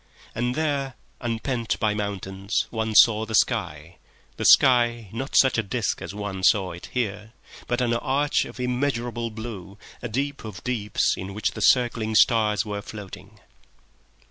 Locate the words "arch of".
7.93-8.59